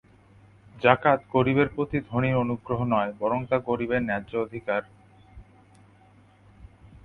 [0.75, 4.81] জাকাত গরিবের প্রতি ধনীর অনুগ্রহ নয়, বরং তা গরিবের ন্যায্য অধিকার।